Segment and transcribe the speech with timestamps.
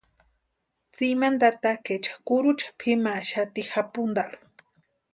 [0.93, 4.43] Tsimani tatakaecha kurucha pʼimaxati japuntarhu.